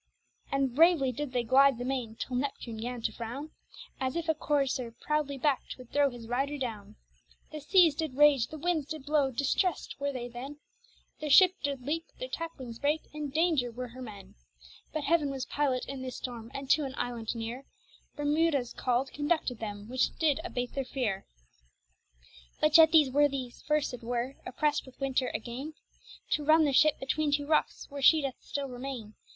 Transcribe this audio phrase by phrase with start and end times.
[0.51, 3.51] And bravely did they glyde the maine, till Neptune gan to frowne,
[3.99, 6.95] As if a courser proudly backt would throwe his ryder downe.
[7.51, 10.57] The seas did rage, the windes did blowe, distressèd were they then;
[11.19, 14.33] Their ship did leake, her tacklings breake, in daunger were her men.
[14.91, 17.65] But heaven was pylotte in this storme, and to an iland nere,
[18.17, 21.27] Bermoothawes call'd, conducted then, which did abate their feare.
[22.59, 25.75] But yet these worthies forcèd were, opprest with weather againe,
[26.31, 29.13] To runne their ship betweene two rockes, where she doth still remaine.